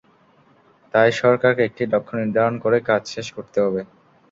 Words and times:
তাই 0.93 1.09
সরকারকে 1.21 1.61
একটি 1.65 1.83
লক্ষ্য 1.93 2.13
নির্ধারণ 2.21 2.55
করে 2.63 2.77
কাজ 2.89 3.01
শেষ 3.13 3.27
করতে 3.35 3.57
হবে। 3.65 3.81